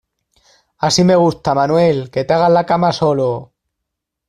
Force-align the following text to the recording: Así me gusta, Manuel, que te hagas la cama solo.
Así 0.87 1.03
me 1.03 1.15
gusta, 1.15 1.53
Manuel, 1.53 2.09
que 2.09 2.23
te 2.23 2.33
hagas 2.33 2.49
la 2.51 2.65
cama 2.65 2.91
solo. 2.91 3.53